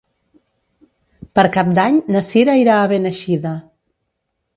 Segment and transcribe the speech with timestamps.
[1.39, 3.53] Per Cap d'Any na Cira irà a Beneixida.